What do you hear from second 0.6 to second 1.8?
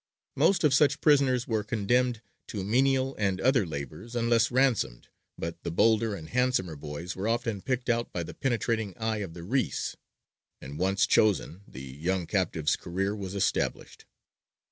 of such prisoners were